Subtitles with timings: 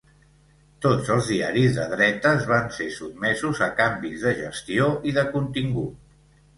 [0.85, 6.15] Tots els diaris de dretes van ser sotmesos a canvis de gestió i de contingut.